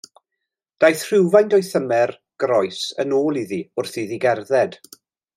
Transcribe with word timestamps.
Daeth 0.83 1.01
rhywfaint 1.09 1.51
o'i 1.57 1.65
thymer 1.67 2.15
groes 2.43 2.79
yn 3.03 3.13
ôl 3.21 3.37
iddi 3.45 3.59
wrth 3.83 3.99
iddi 4.05 4.19
gerdded. 4.25 4.79